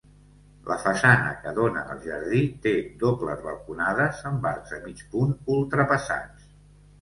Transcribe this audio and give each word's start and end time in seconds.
La 0.69 0.75
façana 0.83 1.33
que 1.43 1.51
dóna 1.59 1.83
al 1.95 2.01
jardí 2.05 2.41
té 2.63 2.73
dobles 3.03 3.43
balconades 3.49 4.25
amb 4.31 4.49
arcs 4.53 4.75
de 4.77 4.81
mig 4.89 5.05
punt 5.13 5.37
ultrapassats. 5.59 6.51